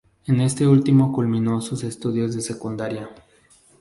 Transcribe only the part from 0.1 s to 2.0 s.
En este último culminó sus